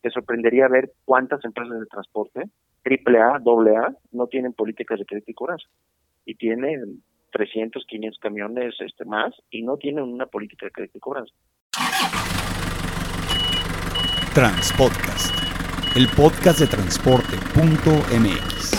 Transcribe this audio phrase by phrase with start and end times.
[0.00, 2.44] Te sorprendería ver cuántas empresas de transporte,
[2.82, 5.68] triple A, doble A, no tienen políticas de crédito y cobranza.
[6.24, 11.00] Y tienen 300, 500 camiones este más y no tienen una política de crédito y
[11.00, 11.34] cobranza.
[14.34, 15.34] Transpodcast,
[15.96, 18.78] el podcast de transporte.mx.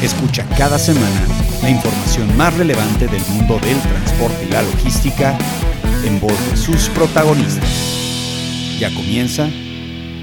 [0.00, 1.26] Escucha cada semana
[1.60, 5.36] la información más relevante del mundo del transporte y la logística
[6.06, 8.78] en voz de sus protagonistas.
[8.78, 9.48] Ya comienza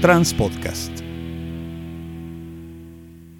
[0.00, 1.05] Transpodcast.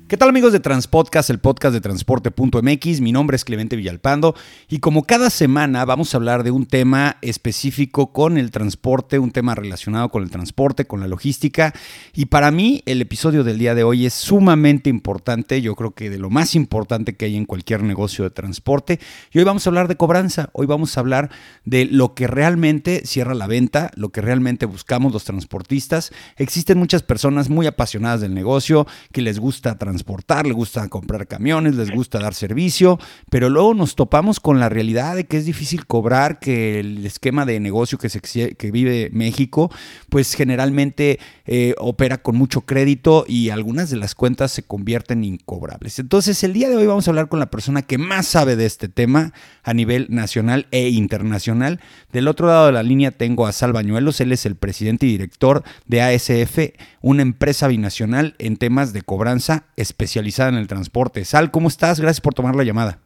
[0.09, 3.01] ¿Qué tal amigos de Transpodcast, el podcast de transporte.mx?
[3.01, 4.37] Mi nombre es Clemente Villalpando
[4.69, 9.33] y como cada semana vamos a hablar de un tema específico con el transporte, un
[9.33, 11.75] tema relacionado con el transporte, con la logística
[12.15, 16.09] y para mí el episodio del día de hoy es sumamente importante, yo creo que
[16.09, 19.01] de lo más importante que hay en cualquier negocio de transporte
[19.33, 21.31] y hoy vamos a hablar de cobranza, hoy vamos a hablar
[21.65, 26.13] de lo que realmente cierra la venta, lo que realmente buscamos los transportistas.
[26.37, 31.27] Existen muchas personas muy apasionadas del negocio que les gusta transportar transportar, les gusta comprar
[31.27, 32.99] camiones, les gusta dar servicio,
[33.31, 37.47] pero luego nos topamos con la realidad de que es difícil cobrar, que el esquema
[37.47, 39.71] de negocio que, se, que vive México,
[40.11, 45.35] pues generalmente eh, opera con mucho crédito y algunas de las cuentas se convierten en
[45.35, 45.99] incobrables.
[45.99, 48.67] Entonces, el día de hoy vamos a hablar con la persona que más sabe de
[48.67, 51.81] este tema a nivel nacional e internacional.
[52.13, 55.11] Del otro lado de la línea tengo a Sal Bañuelos, él es el presidente y
[55.11, 61.25] director de ASF, una empresa binacional en temas de cobranza especializada en el transporte.
[61.25, 62.01] Sal, ¿cómo estás?
[62.01, 62.99] Gracias por tomar la llamada.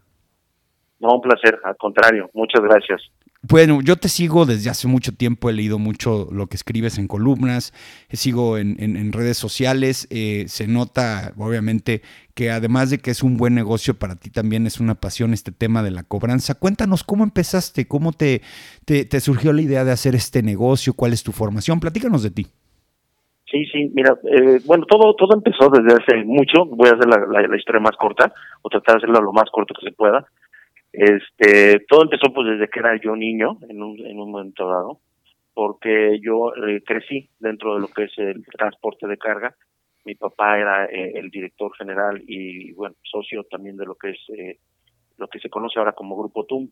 [0.98, 3.00] No, un placer, al contrario, muchas gracias.
[3.42, 7.08] Bueno, yo te sigo desde hace mucho tiempo, he leído mucho lo que escribes en
[7.08, 7.72] columnas,
[8.10, 12.02] sigo en, redes sociales, eh, se nota obviamente
[12.34, 15.52] que además de que es un buen negocio, para ti también es una pasión este
[15.52, 16.54] tema de la cobranza.
[16.54, 18.42] Cuéntanos cómo empezaste, cómo te,
[18.84, 22.46] te surgió la idea de hacer este negocio, cuál es tu formación, platícanos de ti.
[23.50, 27.48] Sí, sí, mira, eh, bueno, todo todo empezó desde hace mucho, voy a hacer la,
[27.48, 30.24] la, historia más corta, o tratar de hacerla lo más corto que se pueda.
[30.92, 35.00] Este, todo empezó pues desde que era yo niño, en un, en un momento dado,
[35.54, 39.54] porque yo eh, crecí dentro de lo que es el transporte de carga.
[40.04, 44.18] Mi papá era eh, el director general y, bueno, socio también de lo que es
[45.20, 46.70] lo que se conoce ahora como Grupo TUM,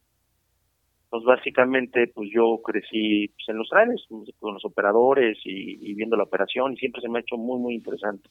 [1.10, 4.04] pues básicamente pues yo crecí pues, en los trenes
[4.38, 7.74] con los operadores y, viendo la operación y siempre se me ha hecho muy muy
[7.74, 8.28] interesante.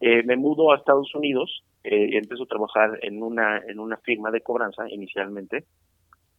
[0.00, 4.30] Eh, me mudo a Estados Unidos eh, empiezo a trabajar en una en una firma
[4.30, 5.64] de cobranza inicialmente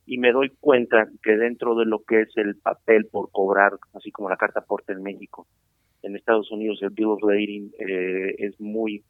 [0.05, 4.11] y me doy cuenta que dentro de lo que es el papel por cobrar así
[4.11, 5.47] como la carta aporte en México
[6.03, 9.03] en Estados Unidos el bill of lading eh, es muy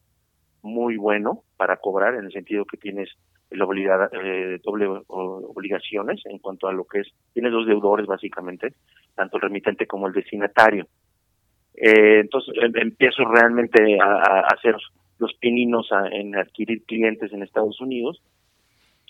[0.62, 3.10] muy bueno para cobrar en el sentido que tienes
[3.52, 8.74] la obliga, eh, doble obligaciones en cuanto a lo que es, tiene dos deudores básicamente,
[9.16, 10.88] tanto el remitente como el destinatario.
[11.74, 14.76] Eh, entonces em, empiezo realmente a, hacer
[15.20, 18.22] los pininos en adquirir clientes en Estados Unidos.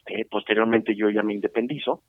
[0.08, 2.04] Eh, posteriormente yo ya me independizo,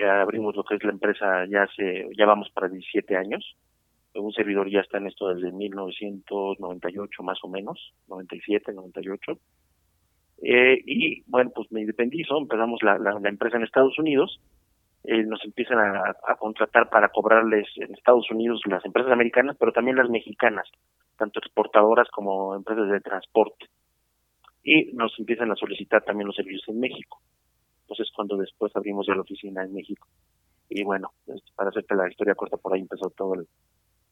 [0.00, 3.56] abrimos lo que es la empresa ya hace, ya vamos para 17 años.
[4.14, 9.38] Un servidor ya está en esto desde 1998 más o menos, 97, 98
[10.42, 14.40] eh, y bueno, pues me independizo, empezamos la, la, empresa en Estados Unidos,
[15.04, 19.72] eh, nos empiezan a, a, contratar para cobrarles en Estados Unidos las empresas americanas, pero
[19.72, 20.68] también las mexicanas,
[21.18, 23.66] tanto exportadoras como empresas de transporte.
[24.62, 27.20] Y nos empiezan a solicitar también los servicios en México.
[27.82, 30.06] Entonces, cuando después abrimos ya la oficina en México.
[30.68, 33.48] Y bueno, pues, para hacerte la historia corta, por ahí empezó todo el,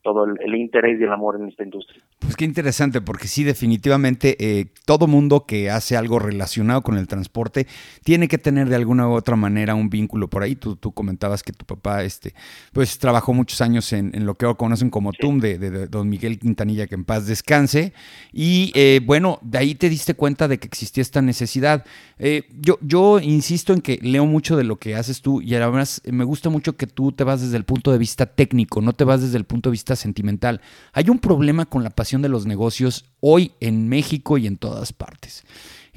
[0.06, 2.00] todo el, interés y el amor en esta industria.
[2.20, 7.08] Pues qué interesante, porque sí, definitivamente eh, todo mundo que hace algo relacionado con el
[7.08, 7.66] transporte
[8.04, 10.54] tiene que tener de alguna u otra manera un vínculo por ahí.
[10.54, 12.34] Tú, tú comentabas que tu papá este,
[12.72, 16.86] pues, trabajó muchos años en, lo que ahora conocen como TUM, de, don Miguel Quintanilla,
[16.86, 17.92] que en paz descanse.
[18.32, 21.84] Y eh, bueno, de ahí te diste cuenta de que existía esta necesidad.
[22.20, 26.00] Eh, yo, yo insisto en que leo mucho de lo que haces tú y además
[26.04, 29.02] me gusta mucho que tú te vas desde el punto de vista técnico, no te
[29.02, 30.60] vas desde el punto de vista sentimental.
[30.92, 34.92] Hay un problema con la pasión de los negocios hoy en México y en todas
[34.92, 35.44] partes.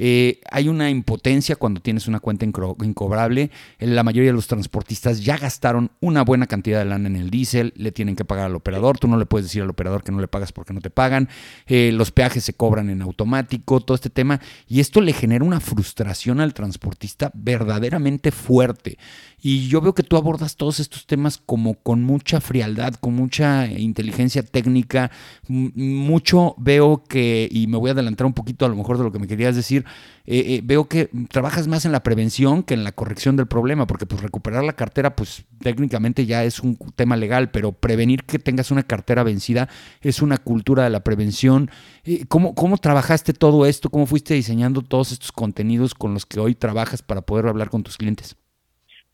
[0.02, 3.52] Eh, hay una impotencia cuando tienes una cuenta incobrable.
[3.80, 7.74] La mayoría de los transportistas ya gastaron una buena cantidad de lana en el diésel,
[7.76, 8.98] le tienen que pagar al operador.
[8.98, 11.28] Tú no le puedes decir al operador que no le pagas porque no te pagan.
[11.68, 14.40] Eh, los peajes se cobran en automático, todo este tema.
[14.70, 18.98] Y esto le genera una frustración al transportista verdaderamente fuerte.
[19.42, 23.68] Y yo veo que tú abordas todos estos temas como con mucha frialdad, con mucha
[23.68, 25.12] inteligencia técnica.
[25.48, 29.12] Mucho veo que, y me voy a adelantar un poquito a lo mejor de lo
[29.12, 29.86] que me querías decir,
[30.32, 33.88] eh, eh, veo que trabajas más en la prevención que en la corrección del problema,
[33.88, 38.38] porque pues recuperar la cartera, pues técnicamente ya es un tema legal, pero prevenir que
[38.38, 39.70] tengas una cartera vencida
[40.02, 41.70] es una cultura de la prevención.
[42.06, 43.90] Eh, ¿Cómo, ¿Cómo trabajaste todo esto?
[43.90, 47.82] ¿Cómo fuiste diseñando todos estos contenidos con los que hoy trabajas para poder hablar con
[47.82, 48.38] tus clientes?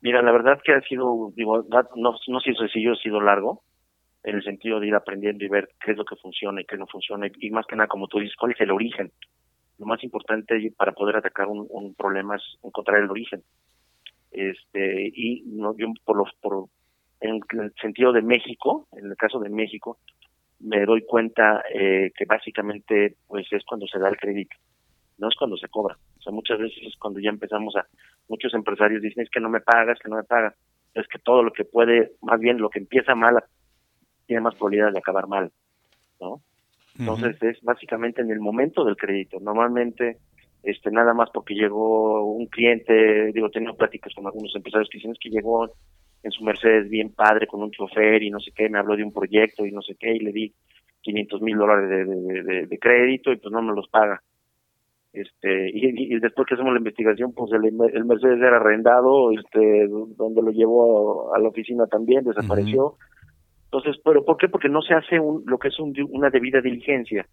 [0.01, 3.63] Mira, la verdad que ha sido, digo, no, no ha sido sencillo, ha sido largo,
[4.23, 6.77] en el sentido de ir aprendiendo y ver qué es lo que funciona y qué
[6.77, 9.13] no funciona, y más que nada, como tú dices, cuál es el origen
[9.77, 13.43] lo más importante para poder atacar un, problema es encontrar el origen.
[14.31, 16.65] Este, y no, yo por los, por,
[17.21, 19.97] en el sentido de México, en el caso de México,
[20.59, 24.55] me doy cuenta eh, que básicamente pues es cuando se da el crédito,
[25.17, 25.97] no es cuando se cobra.
[26.19, 27.85] O sea, muchas veces es cuando ya empezamos a,
[28.27, 30.55] muchos empresarios dicen es que no me pagas, que no me pagas.
[30.93, 33.43] Es que todo lo que puede, más bien lo que empieza mal,
[34.25, 35.51] tiene más probabilidad de acabar mal,
[36.19, 36.41] ¿no?
[36.97, 39.39] Entonces es básicamente en el momento del crédito.
[39.39, 40.17] Normalmente,
[40.63, 45.11] este nada más porque llegó un cliente, digo, tenía pláticas con algunos empresarios que dicen
[45.11, 45.69] es que llegó
[46.23, 49.03] en su Mercedes bien padre con un chofer y no sé qué, me habló de
[49.03, 50.53] un proyecto y no sé qué, y le di
[51.01, 54.21] 500 mil dólares de, de, crédito y pues no me los paga.
[55.13, 60.41] Este, y, después que hacemos la investigación, pues el, el Mercedes era arrendado, este, donde
[60.41, 62.95] lo llevó a, la oficina también, desapareció.
[63.75, 64.47] Entonces, ¿pero por qué?
[64.47, 67.27] Porque no se hace un, lo que es una debida diligencia,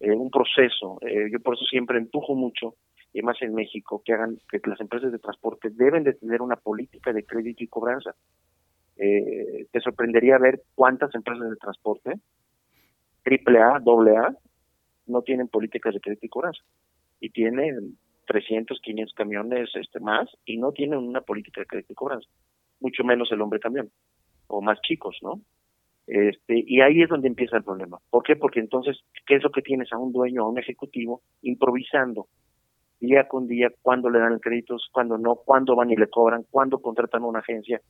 [0.00, 0.98] eh, un proceso.
[1.00, 2.74] Eh, yo por eso siempre empujo mucho,
[3.14, 6.56] y más en México, que hagan que las empresas de transporte deben de tener una
[6.56, 8.14] política de crédito y cobranza.
[8.98, 12.20] Eh, te sorprendería ver cuántas empresas de transporte,
[13.22, 14.36] triple A, doble A,
[15.06, 16.62] no tienen políticas de crédito y cobranza.
[17.18, 17.96] Y tienen
[18.26, 22.28] 300, 500 camiones este más y no tienen una política de crédito y cobranza.
[22.78, 23.90] Mucho menos el hombre camión,
[24.48, 25.40] o más chicos, ¿no?
[26.08, 27.98] Este, y ahí es donde empieza el problema.
[28.08, 28.34] ¿Por qué?
[28.34, 32.28] Porque entonces, ¿qué es lo que tienes a un dueño, a un ejecutivo, improvisando
[32.98, 36.78] día con día, cuándo le dan créditos, cuándo no, cuándo van y le cobran, cuándo
[36.78, 37.80] contratan una agencia,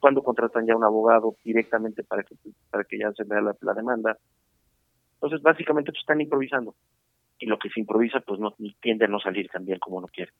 [0.00, 2.34] cuándo contratan ya un abogado directamente para que,
[2.68, 4.18] para que ya se vea la, demanda.
[5.14, 6.74] Entonces, básicamente, pues, están improvisando.
[7.38, 10.08] Y lo que se improvisa, pues no tiende a no salir tan bien como uno
[10.08, 10.32] quiere.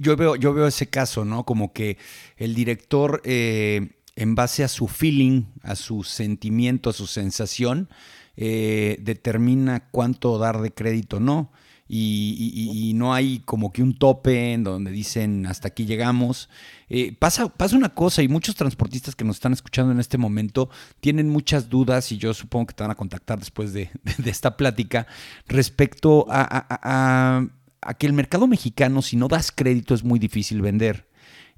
[0.00, 1.44] Yo veo, yo veo ese caso, ¿no?
[1.44, 1.98] Como que
[2.38, 7.88] el director eh, en base a su feeling, a su sentimiento, a su sensación,
[8.36, 11.50] eh, determina cuánto dar de crédito o no.
[11.92, 16.50] Y, no hay como que un tope en donde dicen hasta aquí llegamos.
[16.88, 20.68] Eh, pasa, pasa una cosa y muchos transportistas que nos están escuchando en este momento
[21.00, 23.90] tienen muchas dudas y yo supongo que te van a contactar después de,
[24.26, 25.06] esta plática
[25.48, 27.48] respecto a,
[27.80, 31.09] a que el mercado mexicano si no das crédito es muy difícil vender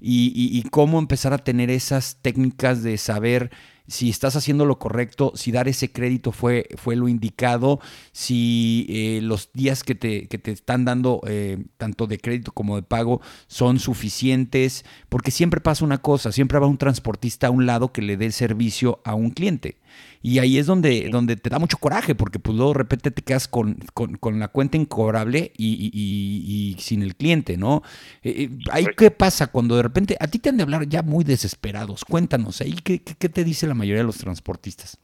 [0.05, 3.51] y, cómo empezar a tener esas técnicas de saber
[3.87, 7.79] si estás haciendo lo correcto, si dar ese crédito fue, fue lo indicado,
[8.11, 12.75] si eh, los días que te, que te están dando, eh, tanto de crédito como
[12.75, 17.65] de pago, son suficientes, porque siempre pasa una cosa, siempre va un transportista a un
[17.65, 19.77] lado que le dé el servicio a un cliente.
[20.23, 23.21] Y ahí es donde, donde te da mucho coraje, porque pues luego de repente te
[23.21, 27.81] quedas con, con, la cuenta incobrable y, y, sin el cliente, ¿no?
[28.23, 31.25] Eh, ahí qué pasa cuando de repente a ti te han de hablar ya muy
[31.25, 32.05] desesperados.
[32.05, 34.97] Cuéntanos, ahí qué, qué te dice la mayoría de los transportistas.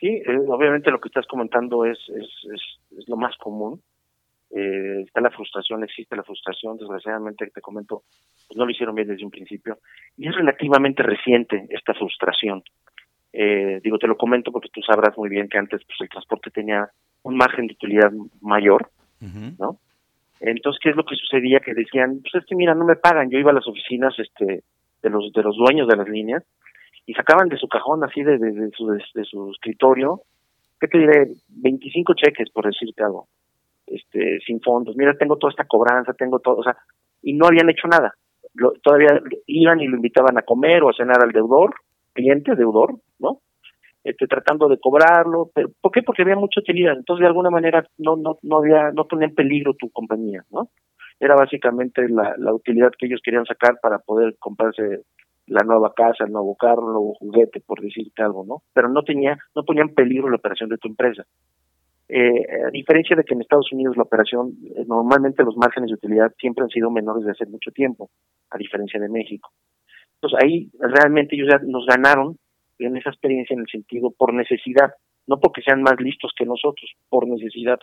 [0.00, 3.82] Sí, eh, obviamente lo que estás comentando es, es, es, lo más común.
[4.50, 8.02] Eh, está la frustración, existe la frustración, desgraciadamente te comento,
[8.48, 9.78] pues no lo hicieron bien desde un principio.
[10.16, 12.64] Y es relativamente reciente esta frustración.
[13.32, 16.50] Eh, digo, te lo comento porque tú sabrás muy bien que antes pues, el transporte
[16.50, 16.88] tenía
[17.22, 18.10] un margen de utilidad
[18.40, 19.78] mayor, ¿no?
[20.40, 21.60] Entonces, ¿qué es lo que sucedía?
[21.60, 23.30] Que decían, pues es que mira, no me pagan.
[23.30, 24.64] Yo iba a las oficinas este
[25.02, 26.42] de los de los dueños de las líneas
[27.06, 30.22] y sacaban de su cajón así de, de, su, de, su escritorio,
[30.80, 31.28] ¿qué te diré?
[31.48, 33.26] 25 cheques, por decirte algo,
[33.86, 34.96] este, sin fondos.
[34.96, 36.76] Mira, tengo toda esta cobranza, tengo todo, o sea,
[37.22, 38.14] y no habían hecho nada.
[38.82, 41.74] todavía iban y lo invitaban a comer o a cenar al deudor,
[42.20, 43.40] cliente, deudor, ¿no?
[44.02, 46.02] Este, tratando de cobrarlo, pero ¿por qué?
[46.02, 49.34] Porque había mucha utilidad, entonces de alguna manera no no no había no ponía en
[49.34, 50.70] peligro tu compañía, ¿no?
[51.18, 55.02] Era básicamente la, utilidad que ellos querían sacar para poder comprarse
[55.46, 58.62] la nueva casa, el nuevo carro, el nuevo juguete, por decirte algo, ¿no?
[58.72, 61.24] Pero no tenía, no ponía en peligro la operación de tu empresa.
[62.08, 65.94] Eh, a diferencia de que en Estados Unidos la operación, eh, normalmente los márgenes de
[65.94, 68.08] utilidad siempre han sido menores de hace mucho tiempo,
[68.50, 69.50] a diferencia de México.
[70.20, 72.36] Entonces ahí realmente ellos ya nos ganaron
[72.78, 74.92] en esa experiencia en el sentido por necesidad,
[75.26, 77.78] no porque sean más listos que nosotros, por necesidad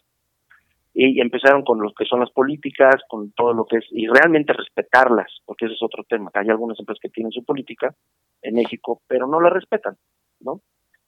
[1.00, 4.52] y empezaron con lo que son las políticas, con todo lo que es, y realmente
[4.52, 7.94] respetarlas, porque ese es otro tema, hay algunas empresas que tienen su política
[8.42, 9.96] en México, pero no la respetan,
[10.40, 10.62] ¿no?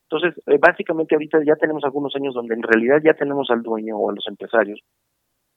[0.03, 3.97] Entonces, eh, básicamente ahorita ya tenemos algunos años donde en realidad ya tenemos al dueño
[3.97, 4.79] o a los empresarios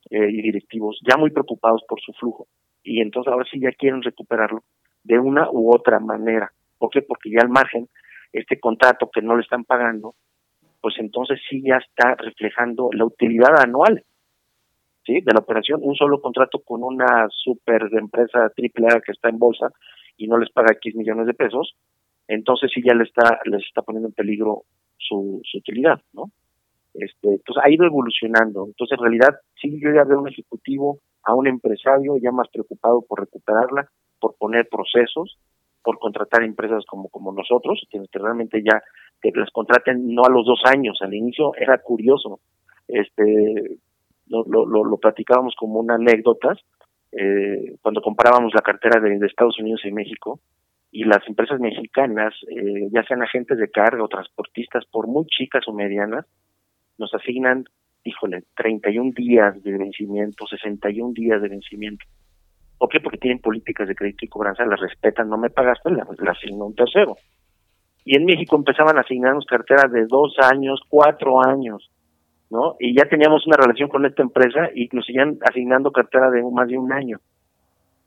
[0.09, 2.47] eh, y directivos ya muy preocupados por su flujo.
[2.83, 4.63] Y entonces ahora sí ya quieren recuperarlo
[5.05, 6.53] de una u otra manera.
[6.79, 7.03] ¿Por qué?
[7.03, 7.89] Porque ya al margen,
[8.33, 10.15] este contrato que no le están pagando,
[10.81, 14.05] pues entonces sí ya está reflejando la utilidad anual
[15.05, 15.21] ¿sí?
[15.21, 15.81] de la operación.
[15.83, 19.71] Un solo contrato con una super empresa triple A que está en bolsa
[20.17, 21.75] y no les paga X millones de pesos,
[22.29, 24.63] entonces sí ya le está, les está poniendo en peligro
[24.99, 26.31] su, su utilidad, ¿no?
[26.95, 28.67] Este, entonces ha ido evolucionando.
[28.67, 33.03] Entonces en realidad sí yo ya veo un ejecutivo, a un empresario ya más preocupado
[33.03, 33.89] por recuperarla,
[34.23, 35.37] por poner procesos,
[35.83, 38.81] por contratar empresas como nosotros, que, realmente ya
[39.21, 42.39] que las contraten no a los dos años, al inicio era curioso,
[42.87, 43.79] este
[44.29, 46.57] lo, lo, lo, platicábamos como una anécdota,
[47.11, 50.41] eh, cuando comparábamos la cartera de, de, Estados Unidos y México,
[50.91, 55.65] y las empresas mexicanas, eh, ya sean agentes de carga o transportistas, por muy chicas
[55.67, 56.25] o medianas,
[56.99, 57.65] nos asignan,
[58.05, 62.05] híjole, 31 días de vencimiento, 61 días de vencimiento.
[62.83, 62.99] ¿Por qué?
[62.99, 66.67] Porque tienen políticas de crédito y cobranza, las respetan, no me pagaste, la, la asigno
[66.67, 67.15] un tercero.
[68.05, 71.93] Y en México empezaban a asignarnos carteras de dos años, cuatro años,
[72.51, 72.75] ¿no?
[72.81, 76.67] Y ya teníamos una relación con esta empresa y nos siguen asignando cartera de más
[76.67, 77.21] de un año.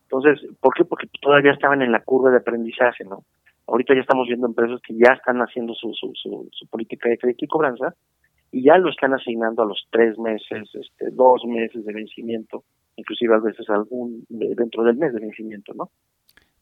[0.09, 0.83] Entonces, ¿por qué?
[0.83, 3.23] Porque todavía estaban en la curva de aprendizaje, ¿no?
[3.67, 7.17] Ahorita ya estamos viendo empresas que ya están haciendo su, su, su, su política de
[7.17, 7.95] crédito y cobranza
[8.51, 13.35] y ya lo están asignando a los tres meses, este, dos meses de vencimiento, inclusive
[13.35, 15.91] a veces algún dentro del mes de vencimiento, ¿no?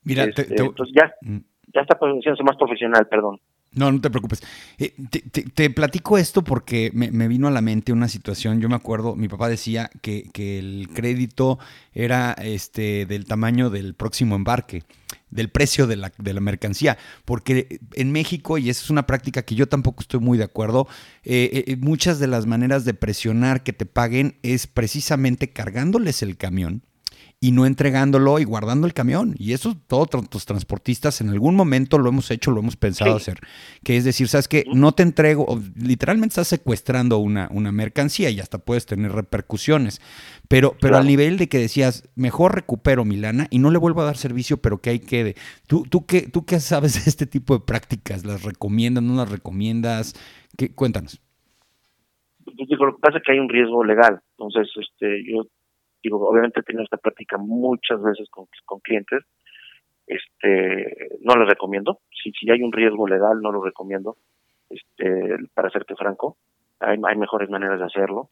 [0.03, 1.37] Mira, este, entonces ya, mm.
[1.73, 3.39] ya está haciéndose más profesional, perdón.
[3.74, 4.42] No, no te preocupes.
[4.77, 4.94] Eh,
[5.53, 8.62] te, platico esto porque me, vino a la mente una situación.
[8.62, 11.60] Yo me acuerdo, mi papá decía que, que el crédito
[11.94, 14.84] era este del tamaño del próximo embarque
[15.34, 16.98] del precio de la, de la, mercancía.
[17.25, 20.88] Porque en México, y esa es una práctica que yo tampoco estoy muy de acuerdo,
[21.24, 26.38] eh, eh, muchas de las maneras de presionar que te paguen es precisamente cargándoles el
[26.38, 26.84] camión
[27.43, 29.35] y no entregándolo y guardando el camión.
[29.38, 33.39] Y eso todos los transportistas en algún momento lo hemos hecho, lo hemos pensado hacer.
[33.83, 38.39] Que es decir, sabes que no te entrego, literalmente estás secuestrando una, una mercancía y
[38.39, 40.00] hasta puedes tener repercusiones.
[40.47, 44.03] Pero, pero al nivel de que decías, mejor recupero mi lana y no le vuelvo
[44.03, 45.35] a dar servicio, pero que ahí quede.
[45.67, 48.25] ¿Tú, tú, qué, ¿Tú qué sabes de este tipo de prácticas?
[48.25, 50.13] ¿Las recomiendas, no las recomiendas?
[50.57, 50.73] ¿Qué?
[50.73, 51.21] Cuéntanos.
[52.45, 54.21] Pues lo que pasa es que hay un riesgo legal.
[54.38, 55.43] Entonces, este, yo
[56.03, 58.48] digo, obviamente he tenido esta práctica muchas veces con,
[58.81, 59.24] clientes,
[60.05, 64.17] este, no les recomiendo, si, si hay un riesgo legal no lo recomiendo,
[64.69, 66.38] este, para serte franco,
[66.79, 68.29] hay, hay mejores maneras de hacerlo,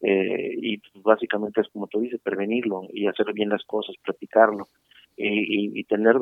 [0.00, 4.68] eh, y pues, básicamente es como tú dices, prevenirlo y hacer bien las cosas, practicarlo
[5.16, 6.16] y, y, tener,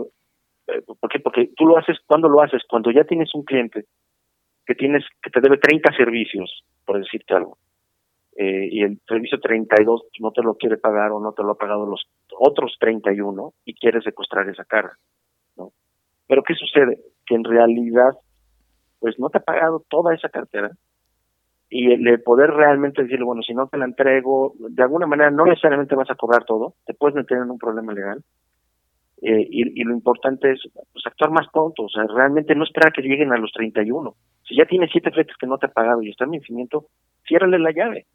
[0.67, 1.21] eh, ¿por qué?
[1.21, 2.63] Porque tú lo haces, cuando lo haces?
[2.69, 3.87] Cuando ya tienes un cliente
[4.67, 7.57] que tienes, que te debe 30 servicios, por decirte algo,
[8.37, 11.59] eh, y el servicio 32 no te lo quiere pagar o no te lo ha
[11.59, 12.05] pagado los
[12.39, 14.97] otros 31 y quiere secuestrar esa cara,
[15.57, 15.73] ¿no?
[16.27, 17.01] Pero ¿qué sucede?
[17.27, 18.13] Que en realidad,
[18.99, 20.71] pues no te ha pagado toda esa cartera
[21.71, 25.45] y el poder realmente decirle, bueno, si no te la entrego, de alguna manera no
[25.45, 28.23] necesariamente vas a cobrar todo, te puedes meter en un problema legal.
[29.23, 32.93] Eh, y, y, lo importante es pues, actuar más pronto, o sea, realmente no esperar
[32.93, 34.15] que lleguen a los 31.
[34.49, 36.87] Si ya tienes siete fletes que no te ha pagado y está en vencimiento,
[37.29, 38.07] ciérrale la llave.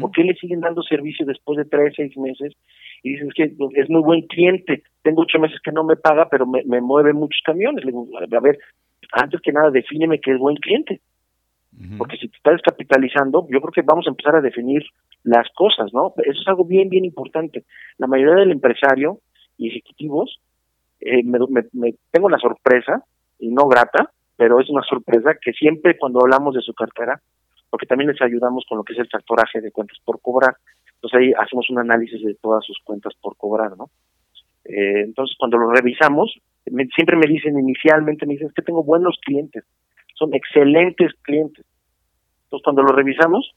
[0.00, 2.52] ¿Por qué le siguen dando servicio después de tres, seis meses?
[3.02, 6.46] Y dices que es muy buen cliente, tengo ocho meses que no me paga, pero
[6.46, 7.84] me, me mueve muchos camiones.
[7.84, 8.58] Le digo, a ver,
[9.12, 11.00] antes que nada, defíneme que es buen cliente.
[11.98, 14.82] Porque si te estás descapitalizando, yo creo que vamos a empezar a definir
[15.24, 16.12] las cosas, ¿no?
[16.18, 17.64] Eso es algo bien, bien importante.
[17.98, 19.18] La mayoría del empresario
[19.56, 20.38] y ejecutivos,
[21.04, 21.38] eh, me,
[21.72, 23.04] me, tengo la sorpresa,
[23.38, 27.20] y no grata, pero es una sorpresa que siempre cuando hablamos de su cartera,
[27.70, 30.56] porque también les ayudamos con lo que es el factoraje de cuentas por cobrar,
[30.94, 33.90] entonces ahí hacemos un análisis de todas sus cuentas por cobrar, ¿no?
[34.64, 36.32] Eh, entonces cuando lo revisamos,
[36.94, 39.64] siempre me dicen inicialmente, me dicen, es que tengo buenos clientes,
[40.14, 41.64] son excelentes clientes.
[42.44, 43.50] Entonces, cuando lo revisamos,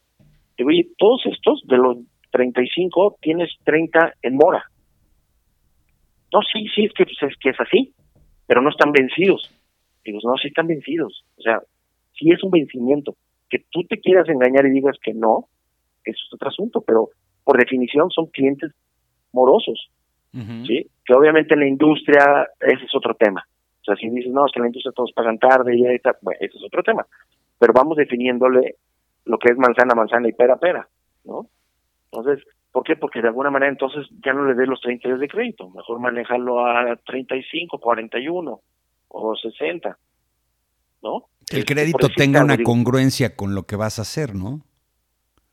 [0.57, 1.97] digo, oye, todos estos, de los
[2.31, 4.63] 35, tienes 30 en mora.
[6.33, 7.93] No, sí, sí, es que, pues, es que es así,
[8.47, 9.51] pero no están vencidos.
[10.03, 11.25] Digo, no, sí están vencidos.
[11.37, 11.61] O sea,
[12.17, 13.15] sí es un vencimiento.
[13.49, 15.47] Que tú te quieras engañar y digas que no,
[16.03, 17.09] eso es otro asunto, pero
[17.43, 18.71] por definición son clientes
[19.31, 19.89] morosos.
[20.67, 20.89] ¿sí?
[21.05, 23.45] Que obviamente en la industria ese es otro tema.
[23.81, 26.17] O sea, si dices, no, es que en la industria todos pagan tarde y está,
[26.21, 27.05] bueno, ese es otro tema.
[27.57, 28.75] Pero vamos definiéndole
[29.25, 30.87] lo que es manzana, manzana y pera, pera,
[31.23, 31.47] ¿no?
[32.11, 32.97] Entonces, ¿por qué?
[32.97, 35.69] Porque de alguna manera entonces ya no le dé los 30 días de crédito.
[35.69, 38.59] Mejor manejarlo a 35, 41
[39.07, 39.97] o 60,
[41.01, 41.23] ¿no?
[41.49, 44.59] El este, crédito tenga una congruencia con lo que vas a hacer, ¿no?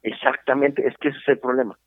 [0.02, 1.78] Exactamente, es que ese es el problema.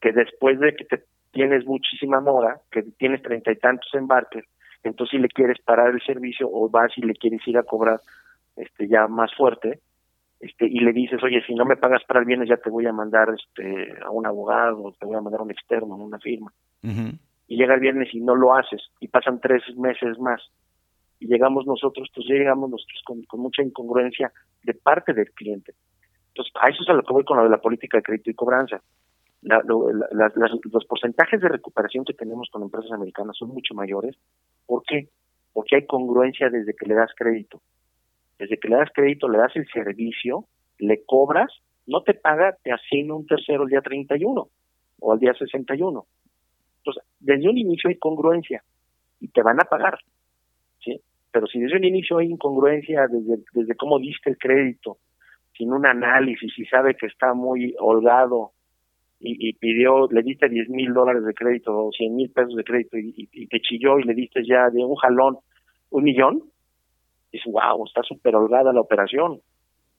[0.00, 4.44] que después de que te tienes muchísima moda, que tienes treinta y tantos embarques,
[4.82, 8.00] entonces si le quieres parar el servicio o vas y le quieres ir a cobrar
[8.56, 9.78] este ya más fuerte,
[10.40, 12.86] este y le dices, oye, si no me pagas para el bienes ya te voy
[12.86, 16.52] a mandar este a un abogado, te voy a mandar a un externo, una firma.
[16.82, 20.40] Y llega el viernes y no lo haces, y pasan tres meses más.
[21.18, 24.32] Y llegamos nosotros, pues llegamos nosotros con, con mucha incongruencia
[24.62, 25.74] de parte del cliente.
[26.28, 28.30] Entonces, a eso es a lo que voy con lo de la política de crédito
[28.30, 28.80] y cobranza
[29.42, 34.16] los porcentajes de recuperación que tenemos con empresas americanas son mucho mayores.
[34.66, 35.08] ¿Por qué?
[35.52, 37.60] Porque hay congruencia desde que le das crédito.
[38.40, 40.46] Desde que le das crédito, le das el servicio,
[40.78, 41.52] le cobras,
[41.86, 44.48] no te paga, te asigna un tercero el día 31
[45.00, 46.06] o al día 61.
[46.78, 48.64] Entonces, desde un inicio hay congruencia
[49.20, 49.98] y te van a pagar.
[50.82, 50.98] ¿sí?
[51.30, 54.96] Pero si desde un inicio hay incongruencia desde, desde cómo diste el crédito,
[55.58, 58.52] sin un análisis y sabe que está muy holgado
[59.22, 62.96] y, pidió, le diste 10 mil dólares de crédito o 100 mil pesos de crédito
[62.96, 65.36] y, te chilló y le diste ya de un jalón
[65.90, 66.42] un millón,
[67.32, 69.40] dices, wow, está súper holgada la operación,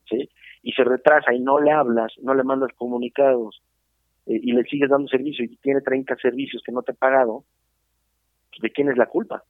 [0.10, 0.30] ¿sí?
[0.64, 3.62] Y se retrasa y no le hablas, no le mandas comunicados
[4.26, 7.44] eh, y le sigues dando servicio y tiene 30 servicios que no te ha pagado,
[8.50, 9.44] pues, ¿de quién es la culpa?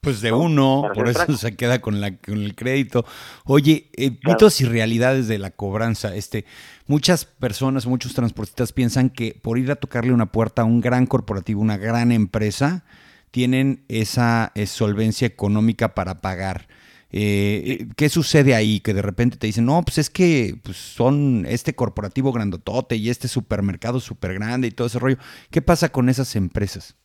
[0.00, 3.04] Pues de uno, por eso se queda con, la, con el crédito.
[3.44, 6.14] Oye, eh, mitos y realidades de la cobranza.
[6.14, 6.44] Este,
[6.86, 11.06] muchas personas, muchos transportistas piensan que por ir a tocarle una puerta a un gran
[11.06, 12.84] corporativo, una gran empresa,
[13.30, 16.68] tienen esa solvencia económica para pagar.
[17.10, 18.80] Eh, eh, ¿Qué sucede ahí?
[18.80, 23.08] Que de repente te dicen, no, pues es que pues, son este corporativo grandotote y
[23.08, 25.16] este supermercado súper grande y todo ese rollo.
[25.50, 26.96] ¿Qué pasa con esas empresas?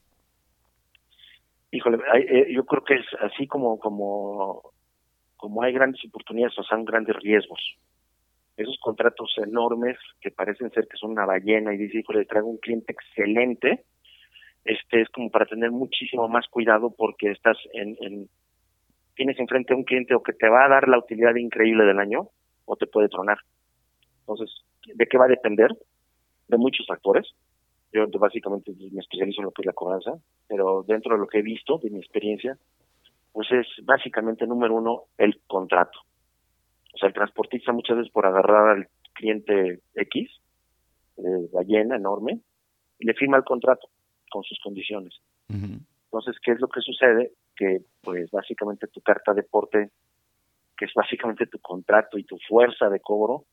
[1.74, 4.72] híjole, eh, yo creo que es así como como
[5.36, 7.60] como hay grandes oportunidades, o sea, grandes riesgos.
[8.56, 12.60] Esos contratos enormes que parecen ser que son una ballena y dice, híjole, traigo un
[12.60, 13.84] cliente excelente,
[14.66, 18.30] este es como para tener muchísimo más cuidado porque estás en, en
[19.16, 22.00] tienes enfrente a un cliente o que te va a dar la utilidad increíble del
[22.00, 22.30] año
[22.66, 23.38] o te puede tronar.
[24.22, 24.50] Entonces,
[24.94, 25.72] ¿de qué va a depender?
[26.48, 27.28] De muchos factores.
[27.92, 30.14] Yo básicamente me especializo en lo que es la cobranza,
[30.48, 32.58] pero dentro de lo que he visto, de mi experiencia,
[33.32, 36.00] pues es básicamente, número uno, el contrato.
[36.94, 40.32] O sea, el transportista muchas veces por agarrar al cliente X,
[41.18, 42.40] eh, ballena enorme,
[42.98, 43.88] y le firma el contrato
[44.34, 45.14] con sus condiciones.
[45.48, 47.34] Entonces, ¿qué es lo que sucede?
[47.56, 49.92] Que, pues, básicamente tu carta de porte,
[50.76, 53.46] que es básicamente tu contrato y tu fuerza de cobro,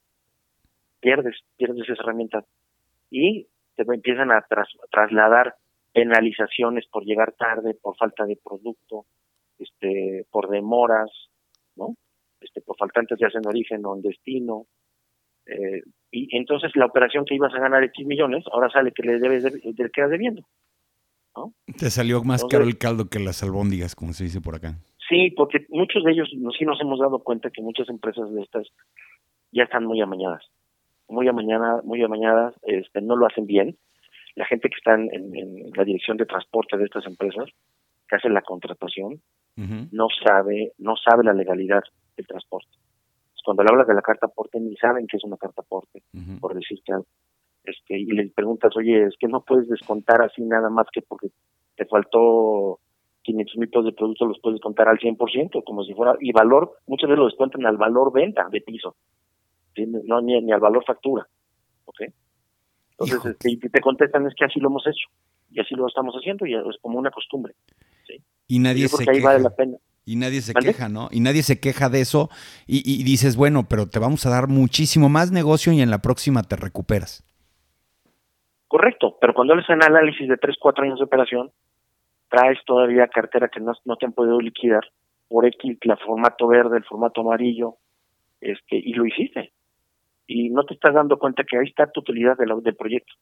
[1.00, 2.46] pierdes, pierdes esa herramienta.
[3.10, 4.46] Y te empiezan a
[4.90, 5.54] trasladar
[5.92, 9.04] penalizaciones por llegar tarde, por falta de producto,
[9.58, 11.10] este, por demoras,
[11.76, 11.94] ¿no?
[12.40, 14.64] Este, por faltantes ya en origen o en destino.
[15.44, 19.18] Eh, y entonces la operación que ibas a ganar X millones, ahora sale que le
[19.18, 20.42] debes de, de quedas debiendo.
[21.36, 21.54] ¿No?
[21.78, 24.78] Te salió más caro el caldo que las albóndigas, como se dice por acá.
[25.08, 28.66] Sí, porque muchos de ellos sí nos hemos dado cuenta que muchas empresas de estas
[29.52, 30.44] ya están muy amañadas
[31.10, 33.76] muy amañada, muy amañadas, este, no lo hacen bien.
[34.36, 37.48] La gente que está en, la dirección de transporte de estas empresas,
[38.08, 39.20] que hace la contratación,
[39.56, 41.82] no sabe, no sabe la legalidad
[42.16, 42.70] del transporte.
[43.44, 46.02] Cuando le hablas de la carta aporte, ni saben que es una carta aporte,
[46.40, 47.06] por decirte algo.
[47.70, 51.28] Este, y le preguntas, oye, es que no puedes descontar así nada más que porque
[51.76, 52.80] te faltó
[53.22, 56.72] 500 mil pesos de producto, los puedes contar al 100%, como si fuera, y valor,
[56.87, 58.96] muchas veces lo descuentan al valor venta de piso
[59.87, 61.26] no ni, ni al valor factura.
[61.85, 62.02] ¿Ok?
[62.92, 65.09] Entonces, este, y te contestan es que así lo hemos hecho
[65.50, 67.54] y así lo estamos haciendo y es como una costumbre.
[68.46, 69.38] Y nadie se queja.
[70.04, 71.09] Y nadie se queja, ¿no?
[71.12, 72.30] Y nadie se queja de eso
[72.66, 76.02] y, y, dices, bueno, pero te vamos a dar muchísimo más negocio y en la
[76.02, 77.22] próxima te recuperas.
[78.70, 81.50] Correcto, pero cuando haces un análisis de 3, 4 años de operación,
[82.28, 84.85] traes todavía cartera que no, no te han podido liquidar
[85.28, 87.74] por X, el formato verde, el formato amarillo,
[88.40, 89.52] este, y lo hiciste
[90.30, 93.12] y no te estás dando cuenta que ahí está tu utilidad del proyecto.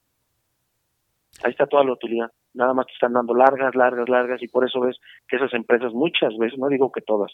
[1.42, 2.30] Ahí está toda la utilidad.
[2.52, 5.94] Nada más te están dando largas, largas, largas y por eso ves que esas empresas
[5.94, 7.32] muchas veces, no digo que todas,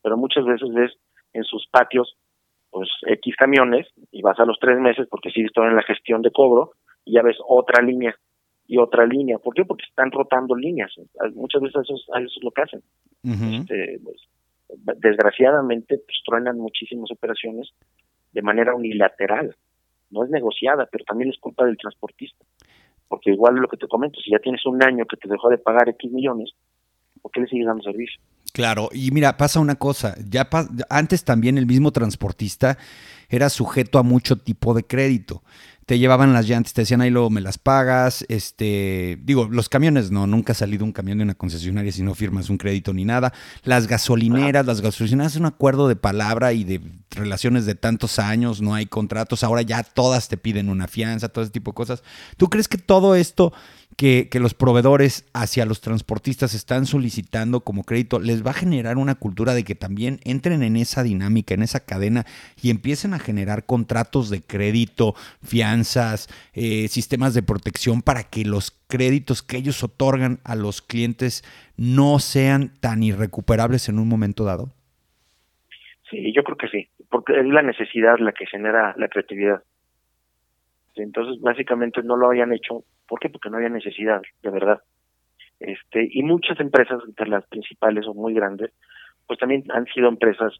[0.00, 0.92] pero muchas veces ves
[1.32, 2.16] en sus patios
[2.70, 6.22] pues X camiones y vas a los tres meses porque sigues todo en la gestión
[6.22, 6.70] de cobro
[7.06, 8.14] y ya ves otra línea
[8.66, 9.38] y otra línea.
[9.38, 9.64] ¿Por qué?
[9.64, 10.92] Porque están rotando líneas.
[11.34, 12.82] Muchas veces eso, es lo que hacen.
[13.22, 14.20] este, pues,
[14.98, 17.70] desgraciadamente pues truenan muchísimas operaciones
[18.32, 19.56] de manera unilateral.
[20.10, 22.44] No es negociada, pero también es culpa del transportista.
[23.08, 25.58] Porque igual lo que te comento, si ya tienes un año que te dejó de
[25.58, 26.50] pagar X millones,
[27.22, 28.20] ¿por qué le sigues dando servicio?
[28.52, 30.48] Claro, y mira, pasa una cosa, ya
[30.88, 32.78] antes también el mismo transportista
[33.28, 35.42] era sujeto a mucho tipo de crédito
[35.86, 40.10] te llevaban las llantas, te decían ahí luego me las pagas, este, digo, los camiones
[40.10, 43.04] no, nunca ha salido un camión de una concesionaria si no firmas un crédito ni
[43.04, 43.32] nada.
[43.62, 48.60] Las gasolineras, las gasolineras es un acuerdo de palabra y de relaciones de tantos años,
[48.60, 52.02] no hay contratos, ahora ya todas te piden una fianza, todo ese tipo de cosas.
[52.36, 53.52] ¿Tú crees que todo esto
[53.96, 59.14] que, los proveedores hacia los transportistas están solicitando como crédito, les va a generar una
[59.14, 62.24] cultura de que también entren en esa dinámica, en esa cadena
[62.62, 68.70] y empiecen a generar contratos de crédito, fianzas, eh, sistemas de protección para que los
[68.86, 71.42] créditos que ellos otorgan a los clientes
[71.76, 74.70] no sean tan irrecuperables en un momento dado?
[76.10, 79.62] Sí, yo creo que sí, porque es la necesidad la que genera la creatividad.
[81.02, 83.28] Entonces, básicamente no lo habían hecho ¿Por qué?
[83.28, 84.80] Porque no había necesidad, de verdad.
[85.60, 88.72] Este, y muchas empresas, entre las principales o muy grandes,
[89.26, 90.54] pues también han sido empresas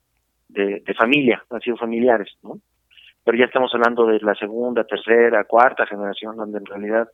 [0.48, 2.58] de, de familia, han sido familiares, ¿no?
[3.24, 7.08] Pero ya estamos hablando de la segunda, tercera, cuarta generación, donde en realidad,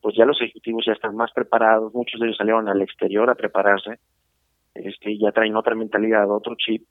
[0.00, 3.36] pues ya los ejecutivos ya están más preparados, muchos de ellos salieron al exterior a
[3.36, 4.00] prepararse,
[4.74, 6.84] este, ya traen otra mentalidad, otro chip.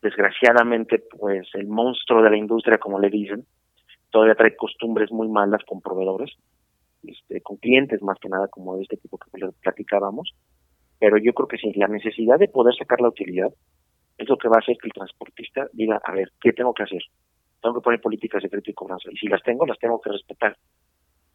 [0.00, 3.44] Desgraciadamente, pues el monstruo de la industria, como le dicen,
[4.16, 6.30] todavía trae costumbres muy malas con proveedores
[7.02, 9.28] este, con clientes más que nada como de este tipo que
[9.60, 10.34] platicábamos,
[10.98, 13.52] pero yo creo que sí, la necesidad de poder sacar la utilidad
[14.16, 16.84] es lo que va a hacer que el transportista diga, a ver, ¿qué tengo que
[16.84, 17.02] hacer?
[17.60, 20.10] Tengo que poner políticas de crédito y cobranza, y si las tengo, las tengo que
[20.10, 20.56] respetar.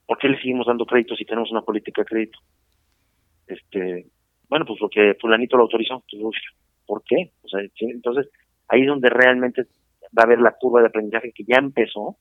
[0.08, 2.40] ¿Por qué le seguimos dando crédito si tenemos una política de crédito?
[3.46, 4.08] Este,
[4.50, 6.04] bueno, pues porque fulanito lo autorizó.
[6.88, 7.30] ¿Por qué?
[7.44, 8.28] O sea, entonces,
[8.70, 9.68] ahí es donde realmente
[10.18, 12.18] va a haber la curva de aprendizaje que ya empezó,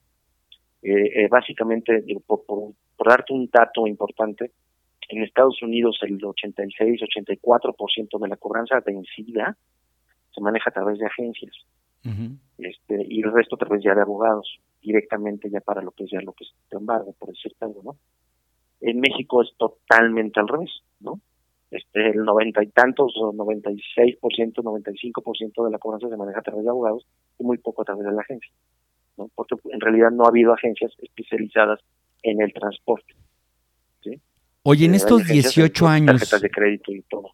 [0.83, 4.53] eh, eh, básicamente, por, por, darte un dato importante,
[5.09, 9.57] en Estados Unidos el 86-84% de la cobranza vencida
[10.33, 11.55] se maneja a través de agencias
[12.57, 16.11] este y el resto a través ya de abogados directamente ya para lo que es
[16.11, 17.97] ya lo que es embargo por decir algo no
[18.81, 21.21] en México es totalmente al revés no
[21.71, 26.09] este el noventa y tantos o 96 por ciento 95 por ciento de la cobranza
[26.09, 27.07] se maneja a través de abogados
[27.39, 28.51] y muy poco a través de la agencia
[29.35, 31.81] porque en realidad no ha habido agencias especializadas
[32.23, 33.15] en el transporte.
[34.63, 36.31] Oye, en eh, estos 18 años.
[36.41, 37.31] de crédito y todo.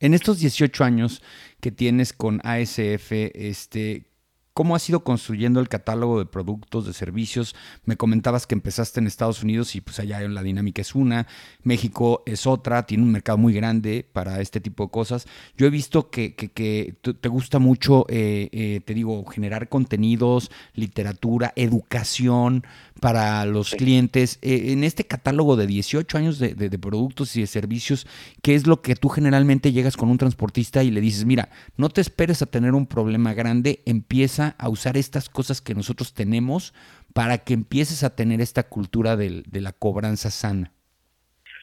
[0.00, 1.22] En estos 18 años
[1.60, 4.06] que tienes con ASF, este,
[4.54, 7.56] ¿Cómo has ido construyendo el catálogo de productos, de servicios?
[7.86, 11.26] Me comentabas que empezaste en Estados Unidos y pues allá la dinámica es una,
[11.64, 15.26] México es otra, tiene un mercado muy grande para este tipo de cosas.
[15.58, 21.52] Yo he visto que, que, te gusta mucho, eh, eh, te digo, generar contenidos, literatura,
[21.56, 22.64] educación
[23.00, 24.38] para los clientes.
[24.42, 28.06] Eh, en este catálogo de 18 años de, de productos y de servicios,
[28.42, 31.88] ¿qué es lo que tú generalmente llegas con un transportista y le dices, mira, no
[31.88, 36.72] te esperes a tener un problema grande, empieza a usar estas cosas que nosotros tenemos
[37.14, 40.72] para que empieces a tener esta cultura de, la cobranza sana?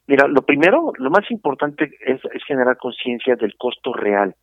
[0.08, 4.36] Mira, lo primero, lo más importante es, generar conciencia del costo real.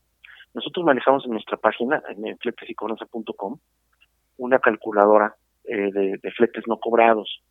[0.54, 3.58] Nosotros manejamos en nuestra página, en fletesicobranza.com,
[4.36, 5.34] una calculadora
[5.68, 7.42] eh, de, fletes no cobrados.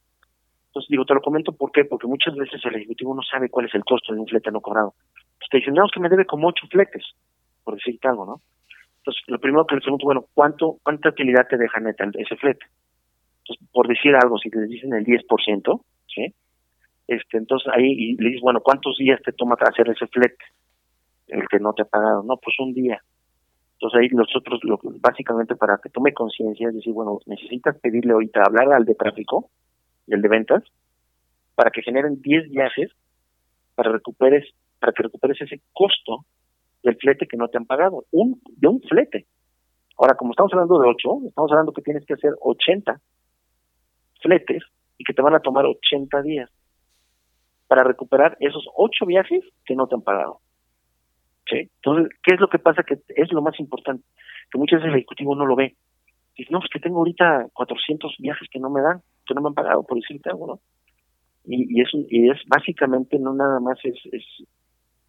[0.68, 1.86] Entonces, digo, te lo comento ¿por qué?
[1.86, 4.62] Porque muchas veces el ejecutivo no sabe cuál es el costo de un flete no
[4.62, 4.94] cobrado.
[5.40, 7.04] Pues te dicen, no, es que me debe como ocho fletes,
[7.64, 8.42] por decirte algo, ¿no?
[9.00, 12.66] Entonces, lo primero que les pregunto, bueno, ¿cuánto, ¿cuánta utilidad te deja neta ese flete?
[13.40, 15.82] Entonces, por decir algo, si te dicen el 10%,
[16.14, 16.34] ¿sí?
[17.08, 20.44] Este, entonces ahí y le dices, bueno, ¿cuántos días te toma hacer ese flete?
[21.28, 22.24] El que no te ha pagado.
[22.24, 23.02] No, pues un día.
[23.80, 28.42] Entonces ahí nosotros, lo, básicamente para que tome conciencia, es decir, bueno, necesitas pedirle ahorita,
[28.44, 29.52] hablar al de tráfico
[30.08, 30.63] y el de ventas,
[31.54, 32.92] para que generen 10 viajes
[33.76, 34.46] para recuperes,
[34.80, 36.26] para que recuperes ese costo
[36.82, 39.28] del flete que no te han pagado, un de un flete.
[39.98, 43.00] Ahora, como estamos hablando de 8, estamos hablando que tienes que hacer 80
[44.22, 44.63] fletes
[44.98, 46.50] y que te van a tomar 80 días
[47.68, 50.40] para recuperar esos 8 viajes que no te han pagado.
[51.50, 51.70] ¿Sí?
[51.76, 52.84] Entonces, ¿qué es lo que pasa?
[52.84, 54.04] Que es lo más importante,
[54.52, 55.76] que muchas veces el ejecutivo no lo ve.
[56.38, 59.48] Dice, no, es que tengo ahorita 400 viajes que no me dan, que no me
[59.48, 60.60] han pagado, por decirte algo, ¿no?
[61.46, 64.24] Y, y, es, y es básicamente no nada más es, es,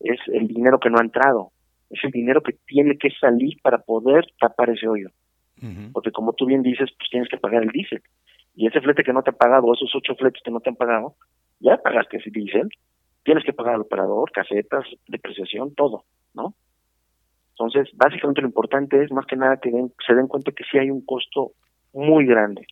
[0.00, 1.50] es el dinero que no ha entrado,
[1.90, 5.10] es el dinero que tiene que salir para poder tapar ese hoyo.
[5.92, 8.00] Porque como tú bien dices, pues tienes que pagar el diésel.
[8.54, 10.76] Y ese flete que no te ha pagado, esos ocho fletes que no te han
[10.76, 11.16] pagado,
[11.58, 12.68] ya pagaste ese diésel,
[13.28, 16.54] tienes que pagar al operador, casetas, depreciación, todo, ¿no?
[17.50, 20.90] Entonces, básicamente lo importante es más que nada que se den cuenta que sí hay
[20.90, 21.52] un costo
[21.92, 22.66] muy grande.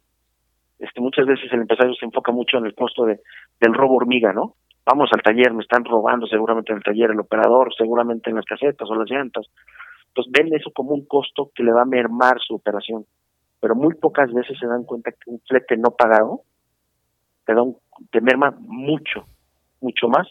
[0.78, 3.20] Este, muchas veces el empresario se enfoca mucho en el costo de,
[3.60, 4.54] del robo hormiga, ¿no?
[4.86, 8.46] vamos al taller, me están robando seguramente en el taller el operador, seguramente en las
[8.46, 9.44] casetas o las llantas.
[10.08, 13.04] Entonces ven eso como un costo que le va a mermar su operación,
[13.60, 16.40] pero muy pocas veces se dan cuenta que un flete no pagado
[17.44, 17.62] te da
[18.10, 19.26] te merma mucho,
[19.80, 20.28] mucho más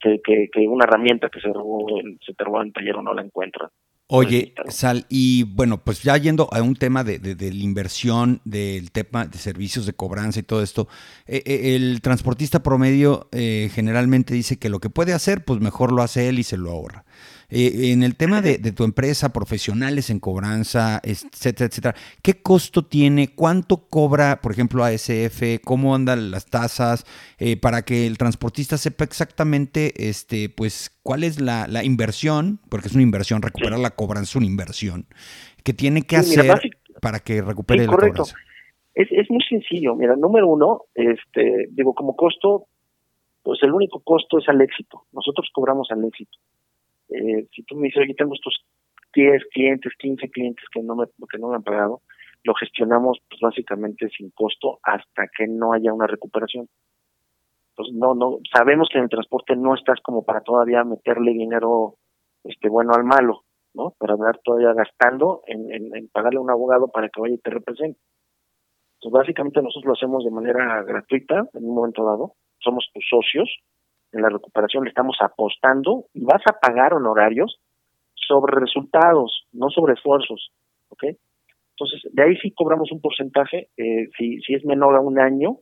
[0.00, 1.86] que, que, que una herramienta que se robó,
[2.24, 3.70] se te en taller o no la encuentra.
[4.10, 8.90] Oye, Sal, y bueno, pues ya yendo a un tema de, de, la inversión, del
[8.90, 10.88] tema de servicios de cobranza y todo esto,
[11.26, 15.92] eh, eh, el transportista promedio eh, generalmente dice que lo que puede hacer, pues mejor
[15.92, 17.04] lo hace él y se lo ahorra.
[17.50, 23.34] En el tema de, tu empresa, profesionales en cobranza, etcétera, etcétera, ¿qué costo tiene?
[23.34, 25.60] ¿Cuánto cobra, por ejemplo, ASF?
[25.64, 27.06] ¿Cómo andan las tasas?
[27.62, 33.02] Para que el transportista sepa exactamente, este, pues, cuál es la, inversión, porque es una
[33.02, 35.06] inversión, recuperar la cobranza es una inversión,
[35.64, 36.60] que tiene que hacer
[37.00, 38.24] para que recupere la correcto.
[38.24, 38.36] cobranza.
[38.94, 39.94] Es, es muy sencillo.
[39.94, 42.66] Mira, número uno, este, digo, como costo,
[43.42, 45.04] pues el único costo es al éxito.
[45.12, 46.36] Nosotros cobramos al éxito.
[47.08, 48.62] Eh, si tú me dices, oye, tengo estos
[49.14, 52.02] 10 clientes, 15 clientes que no me, que no me han pagado,
[52.44, 56.68] lo gestionamos pues básicamente sin costo hasta que no haya una recuperación.
[57.78, 61.94] Pues no, no, sabemos que en el transporte no estás como para todavía meterle dinero
[62.42, 63.94] este bueno al malo, ¿no?
[64.00, 67.50] Para andar todavía gastando en, en, pagarle a un abogado para que vaya y te
[67.50, 68.00] represente.
[68.94, 73.48] Entonces, básicamente nosotros lo hacemos de manera gratuita en un momento dado, somos tus socios,
[74.10, 77.60] en la recuperación le estamos apostando y vas a pagar honorarios
[78.16, 80.50] sobre resultados, no sobre esfuerzos,
[80.88, 81.14] ¿ok?
[81.76, 85.58] Entonces, de ahí sí cobramos un porcentaje, eh, si, si es menor a un año,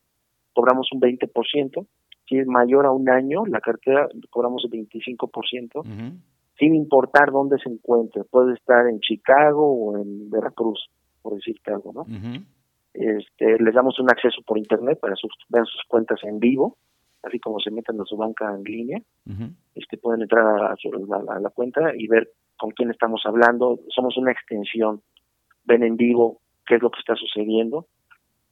[0.54, 1.86] cobramos un 20%,
[2.28, 6.18] si es mayor a un año, la cartera cobramos el 25%,
[6.58, 10.88] sin importar dónde se encuentre, puede estar en Chicago o en Veracruz,
[11.22, 12.04] por decirte algo, ¿no?
[12.96, 16.78] este, les damos un acceso por internet para sus, ver sus cuentas en vivo,
[17.22, 19.02] así como se meten a su banca en línea,
[19.74, 23.80] este pueden entrar a, la cuenta y ver con quién estamos hablando.
[23.88, 25.02] Somos una extensión,
[25.64, 27.86] ven en vivo qué es lo que está sucediendo,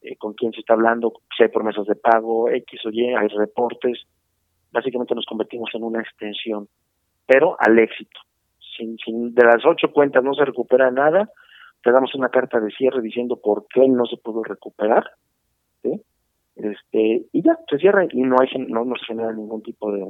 [0.04, 3.28] eh, con quién se está hablando, si hay promesas de pago, X o Y, hay
[3.28, 4.06] reportes.
[4.70, 6.68] Básicamente nos convertimos en una extensión,
[7.26, 8.20] pero al éxito.
[8.76, 11.30] Sin, sin, de las ocho cuentas no se recupera nada,
[11.82, 15.04] te damos una carta de cierre diciendo por qué no se pudo recuperar.
[16.56, 20.02] este y ya se cierra y no hay no nos genera ningún tipo de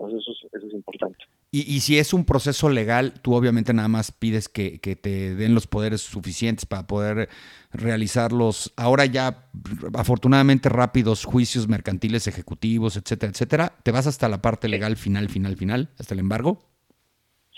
[0.00, 1.24] entonces eso es, eso es importante.
[1.52, 5.34] Y, y, si es un proceso legal tú obviamente nada más pides que, que te
[5.34, 7.28] den los poderes suficientes para poder
[7.72, 9.48] realizar los ahora ya
[9.94, 13.72] afortunadamente rápidos juicios mercantiles ejecutivos etcétera etcétera.
[13.82, 16.58] Te vas hasta la parte legal final final final hasta el embargo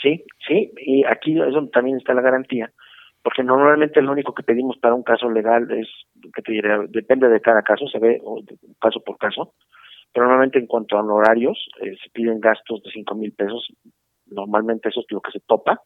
[0.00, 0.72] sí sí.
[0.84, 2.72] Y aquí eso también está la garantía
[3.22, 5.88] porque normalmente lo único que pedimos para un caso legal es,
[6.34, 8.20] que te diré, depende de cada caso, se ve
[8.80, 9.54] caso por caso,
[10.12, 13.72] pero normalmente en cuanto a honorarios, eh, se piden gastos de cinco mil pesos,
[14.26, 15.80] normalmente eso es lo que se topa,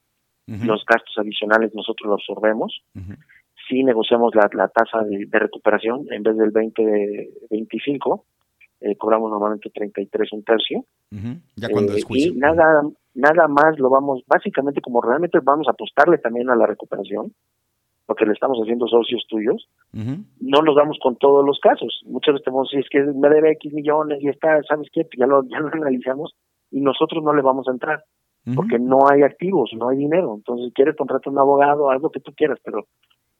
[0.46, 2.80] los gastos adicionales nosotros los absorbemos,
[3.68, 8.24] si negociamos la, la tasa de, recuperación, en vez del 20 de 25,
[8.80, 10.84] eh, cobramos normalmente 33 un tercio.
[11.56, 12.82] Ya cuando eh, Y nada,
[13.14, 17.32] nada más lo vamos, básicamente como realmente vamos a apostarle también a la recuperación,
[18.06, 22.02] porque le estamos haciendo socios tuyos, no nos damos con todos los casos.
[22.06, 25.06] Muchas veces tenemos, si es que me debe X millones y está, ¿sabes qué?
[25.18, 26.34] Ya lo, ya lo analizamos
[26.70, 28.04] y nosotros no le vamos a entrar,
[28.54, 30.34] porque no hay activos, no hay dinero.
[30.36, 32.86] Entonces, si quieres contratar un abogado, algo que tú quieras, pero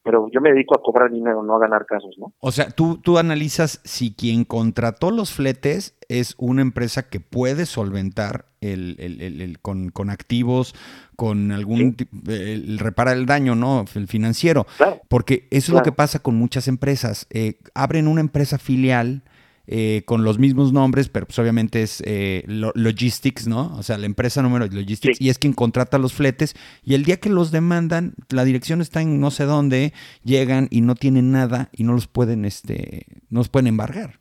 [0.06, 2.32] pero yo me dedico a cobrar dinero, no a ganar casos, ¿no?
[2.38, 7.66] O sea, tú, tú analizas si quien contrató los fletes es una empresa que puede
[7.66, 10.76] solventar el, el, el, con, con, activos,
[11.16, 11.96] con algún
[12.28, 13.84] el, reparar el daño, ¿no?
[13.96, 14.64] El financiero.
[14.76, 15.00] Claro.
[15.08, 17.26] Porque eso es lo que pasa con muchas empresas.
[17.30, 19.24] Eh, abren una empresa filial
[19.68, 23.76] eh, con los mismos nombres, pero pues obviamente es eh, Logistics, ¿no?
[23.76, 27.04] O sea, la empresa número de Logistics, y es quien contrata los fletes, y el
[27.04, 31.32] día que los demandan, la dirección está en no sé dónde, llegan y no tienen
[31.32, 34.20] nada y no los pueden, este, no los pueden embargar.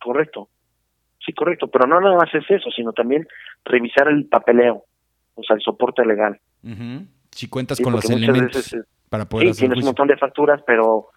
[0.00, 0.48] Correcto.
[1.24, 3.26] Sí, correcto, pero no nada más es eso, sino también
[3.64, 4.84] revisar el papeleo,
[5.34, 6.40] o sea, el soporte legal.
[7.32, 8.74] Si cuentas con los elementos
[9.08, 11.08] para poder sí, tienes un montón de facturas, pero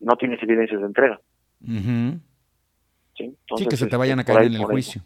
[0.00, 1.20] no tienes evidencias de entrega.
[3.56, 5.02] Sí, que se te vayan a este, caer en el juicio.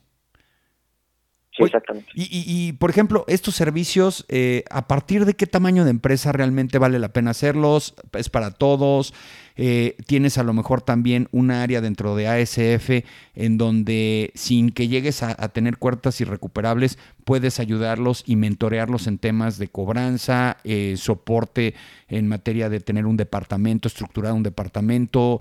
[1.56, 2.10] Sí, exactamente.
[2.14, 6.98] Y, por ejemplo, estos servicios, eh, ¿a partir de qué tamaño de empresa realmente vale
[6.98, 7.94] la pena hacerlos?
[8.12, 9.14] ¿Es para todos?
[9.54, 13.04] Eh, tienes a lo mejor también un área dentro de ASF
[13.36, 19.56] en donde sin que llegues a, tener cuertas irrecuperables, puedes ayudarlos y mentorearlos en temas
[19.56, 21.74] de cobranza, eh, soporte
[22.08, 25.40] en materia de tener un departamento, estructurar un departamento.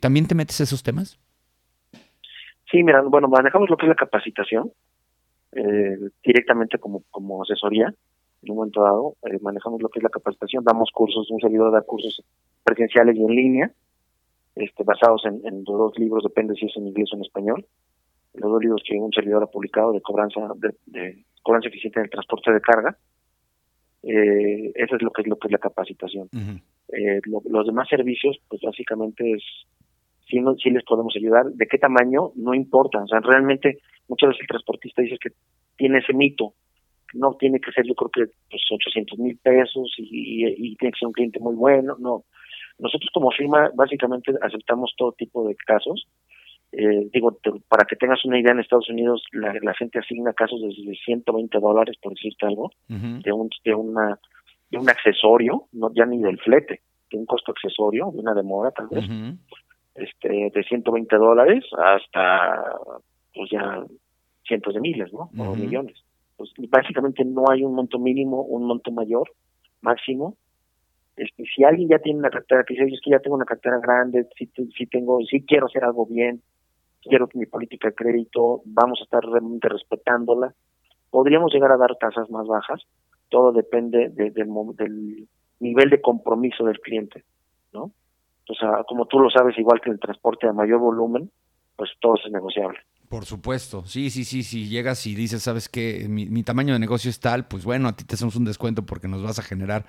[0.00, 1.16] ¿También te metes esos temas?
[2.74, 4.72] Sí, mira, bueno, manejamos lo que es la capacitación
[5.52, 7.94] eh, directamente como, como asesoría.
[8.42, 11.70] En un momento dado, eh, manejamos lo que es la capacitación, damos cursos, un servidor
[11.70, 12.20] da cursos
[12.64, 13.70] presenciales y en línea,
[14.56, 17.64] este, basados en, en dos libros, depende si es en inglés o en español.
[18.34, 22.06] Los dos libros que un servidor ha publicado de cobranza de, de cobranza eficiente en
[22.06, 22.98] el transporte de carga.
[24.02, 26.28] Eh, eso es lo que es lo que es la capacitación.
[26.88, 29.44] eh, lo, los demás servicios, pues básicamente es
[30.28, 31.46] si no, si les podemos ayudar.
[31.46, 32.32] ¿De qué tamaño?
[32.36, 33.02] No importa.
[33.02, 35.30] O sea, realmente muchas veces el transportista dice que
[35.76, 36.54] tiene ese mito.
[37.14, 40.92] No tiene que ser, yo creo que pues 800 mil pesos y, y, y tiene
[40.92, 41.96] que ser un cliente muy bueno.
[41.98, 42.24] No.
[42.78, 46.08] Nosotros como firma básicamente aceptamos todo tipo de casos.
[46.72, 50.32] Eh, digo, te, para que tengas una idea, en Estados Unidos la, la gente asigna
[50.32, 53.22] casos desde 120 dólares, por decirte algo, uh -huh.
[53.22, 54.18] de, un, de, una,
[54.70, 56.80] de un accesorio, no ya ni del flete,
[57.12, 59.38] de un costo accesorio, de una demora tal vez, uh -huh.
[59.94, 62.78] Este de 120 dólares hasta
[63.34, 63.84] pues ya
[64.46, 65.30] cientos de miles, ¿no?
[65.32, 65.52] Uh -huh.
[65.52, 65.96] O millones.
[66.36, 69.30] Pues básicamente no hay un monto mínimo, un monto mayor,
[69.80, 70.36] máximo.
[71.16, 73.78] Este, si alguien ya tiene una cartera que dice, es que ya tengo una cartera
[73.78, 76.42] grande, si, si tengo, si quiero hacer algo bien,
[77.02, 80.54] quiero que mi política de crédito, vamos a estar realmente respetándola,
[81.10, 82.82] podríamos llegar a dar tasas más bajas,
[83.28, 84.44] todo depende de, de,
[84.76, 85.28] del
[85.60, 87.22] nivel de compromiso del cliente,
[87.72, 87.92] ¿no?
[88.48, 91.30] O sea, como tú lo sabes, igual que el transporte a mayor volumen,
[91.76, 92.78] pues todo es negociable.
[93.08, 96.80] Por supuesto, sí, sí, sí, si llegas y dices, sabes que mi, mi, tamaño de
[96.80, 99.42] negocio es tal, pues bueno, a ti te hacemos un descuento porque nos vas a
[99.42, 99.84] generar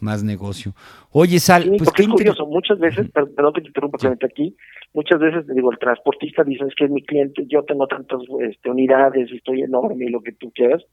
[0.00, 0.74] más negocio.
[1.10, 4.06] Oye, Sal, sí, pues qué es curioso, muchas veces, perdón que te interrumpa sí.
[4.24, 4.56] aquí,
[4.92, 8.70] muchas veces digo, el transportista dice, es que es mi cliente, yo tengo tantas este,
[8.70, 10.84] unidades, estoy enorme y lo que tú quieras,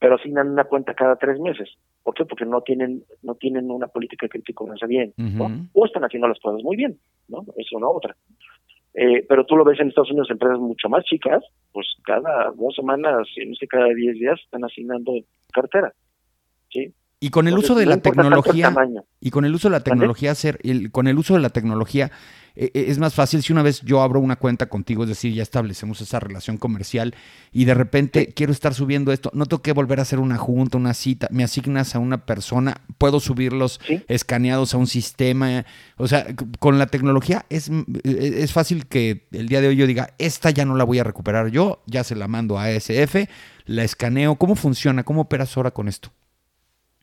[0.00, 1.68] pero asignan una cuenta cada tres meses.
[2.02, 2.24] ¿Por qué?
[2.24, 5.36] Porque no tienen no tienen una política de crítica bien, uh -huh.
[5.36, 5.68] ¿no?
[5.74, 7.44] O están haciendo las cosas muy bien, ¿no?
[7.56, 8.16] Es una otra.
[8.94, 12.74] Eh, pero tú lo ves en Estados Unidos, empresas mucho más chicas, pues cada dos
[12.74, 15.12] semanas, no sé, cada diez días están asignando
[15.52, 15.92] cartera.
[16.70, 16.92] ¿sí?
[17.20, 18.74] Y con el Entonces, uso de no la tecnología
[19.20, 22.10] y con el uso de la tecnología hacer el, con el uso de la tecnología
[22.56, 25.42] eh, es más fácil si una vez yo abro una cuenta contigo, es decir, ya
[25.42, 27.14] establecemos esa relación comercial
[27.52, 28.32] y de repente sí.
[28.34, 31.44] quiero estar subiendo esto, no tengo que volver a hacer una junta, una cita, me
[31.44, 34.02] asignas a una persona, puedo subirlos ¿Sí?
[34.08, 35.64] escaneados a un sistema,
[35.96, 36.26] o sea,
[36.58, 40.50] con la tecnología es, eh, es fácil que el día de hoy yo diga, esta
[40.50, 43.26] ya no la voy a recuperar yo, ya se la mando a ASF,
[43.66, 45.04] la escaneo, ¿cómo funciona?
[45.04, 46.10] ¿Cómo operas ahora con esto?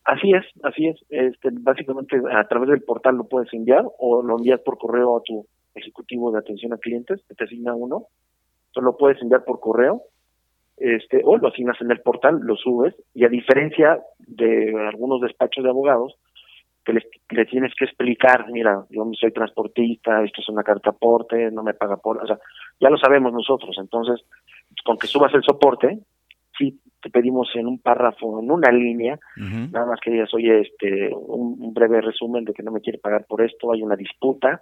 [0.07, 0.95] Así es, así es.
[1.09, 5.21] Este, básicamente a través del portal lo puedes enviar o lo envías por correo a
[5.21, 8.05] tu ejecutivo de atención a clientes, que te asigna uno.
[8.67, 10.03] Entonces lo puedes enviar por correo
[10.77, 15.65] este, o lo asignas en el portal, lo subes y a diferencia de algunos despachos
[15.65, 16.15] de abogados,
[16.85, 21.51] que les, le tienes que explicar, mira, yo soy transportista, esto es una carta aporte,
[21.51, 22.39] no me paga por, o sea,
[22.79, 24.25] ya lo sabemos nosotros, entonces,
[24.85, 25.99] con que subas el soporte,
[26.57, 29.71] sí te pedimos en un párrafo, en una línea, uh -huh.
[29.71, 32.99] nada más que digas, oye, este, un, un, breve resumen de que no me quiere
[32.99, 34.61] pagar por esto, hay una disputa,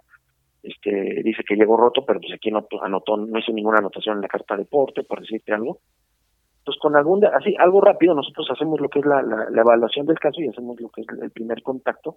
[0.62, 4.22] este, dice que llegó roto, pero pues aquí no anotó, no hizo ninguna anotación en
[4.22, 5.78] la carta de porte, por decirte algo.
[6.64, 10.04] Pues con algún, así, algo rápido, nosotros hacemos lo que es la, la, la evaluación
[10.06, 12.16] del caso y hacemos lo que es el primer contacto,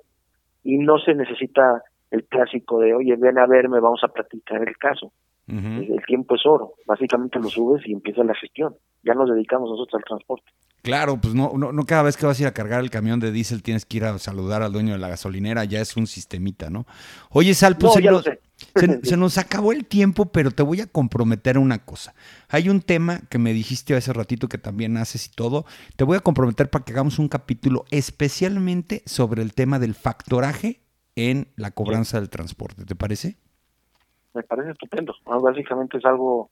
[0.63, 4.76] y no se necesita el clásico de, oye, ven a verme, vamos a platicar el
[4.78, 5.12] caso.
[5.50, 5.94] Uh -huh.
[5.98, 6.74] El tiempo es oro.
[6.86, 8.76] Básicamente lo subes y empieza la gestión.
[9.04, 10.52] Ya nos dedicamos nosotros al transporte.
[10.82, 13.20] Claro, pues no, no, no cada vez que vas a ir a cargar el camión
[13.20, 16.08] de diésel tienes que ir a saludar al dueño de la gasolinera, ya es un
[16.08, 16.86] sistemita, ¿no?
[17.32, 20.80] Oye, Sal, pues no, se, nos, se, se, nos acabó el tiempo, pero te voy
[20.80, 22.16] a comprometer una cosa.
[22.48, 25.66] Hay un tema que me dijiste hace ratito que también haces y todo.
[25.98, 30.80] Te voy a comprometer para que hagamos un capítulo especialmente sobre el tema del factoraje
[31.18, 32.22] en la cobranza sí.
[32.22, 32.86] del transporte.
[32.86, 33.38] ¿Te parece?
[34.34, 35.13] Me parece estupendo.
[35.26, 36.50] Básicamente es algo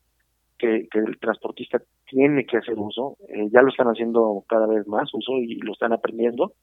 [0.58, 3.18] que, que, el transportista tiene que hacer uso.
[3.30, 6.54] Eh, ya lo están haciendo cada vez más uso y lo están aprendiendo,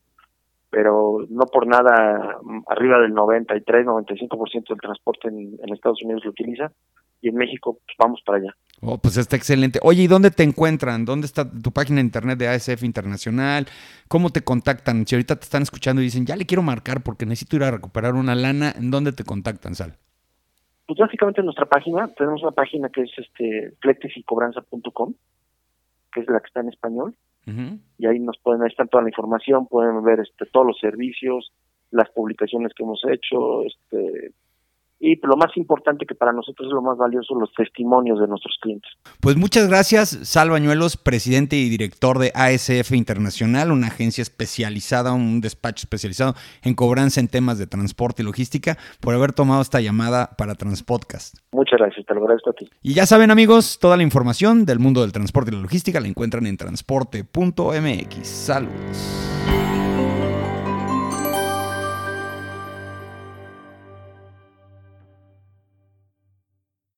[0.70, 6.30] pero no por nada arriba del 93, 95% del transporte en, en, Estados Unidos lo
[6.30, 6.72] utiliza
[7.20, 8.54] y en México pues, vamos para allá.
[8.80, 9.78] Oh, pues está excelente.
[9.82, 11.04] Oye, ¿y dónde te encuentran?
[11.04, 13.66] ¿Dónde está tu página de internet de ASF Internacional?
[14.08, 15.06] ¿Cómo te contactan?
[15.06, 17.70] Si ahorita te están escuchando y dicen, ya le quiero marcar porque necesito ir a
[17.70, 19.96] recuperar una lana, ¿en dónde te contactan, Sal?
[20.86, 25.14] Pues básicamente en nuestra página, tenemos una página que es este fletesycobranza.com,
[26.12, 27.16] que es la que está en español,
[27.46, 27.78] uh -huh.
[27.98, 31.52] y ahí nos pueden, ahí está toda la información, pueden ver este todos los servicios,
[31.90, 34.32] las publicaciones que hemos hecho, este
[35.04, 38.56] y lo más importante que para nosotros es lo más valioso, los testimonios de nuestros
[38.60, 38.90] clientes.
[39.20, 45.84] Pues muchas gracias, Salvañuelos, presidente y director de ASF Internacional, una agencia especializada, un despacho
[45.84, 50.54] especializado en cobranza en temas de transporte y logística, por haber tomado esta llamada para
[50.54, 51.36] Transpodcast.
[51.52, 52.70] Muchas gracias, te lo agradezco a ti.
[52.82, 56.08] Y ya saben amigos, toda la información del mundo del transporte y la logística la
[56.08, 58.26] encuentran en transporte.mx.
[58.26, 59.73] Saludos.